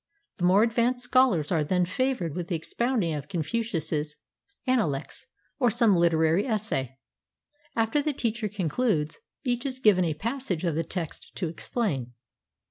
[0.37, 4.15] The more advanced scholars are then favored with the expounding of Confucius's
[4.65, 5.27] "Ana lects"
[5.59, 6.97] or some literary essay.
[7.75, 12.13] After the teacher concludes, each is given a passage of the text to explain.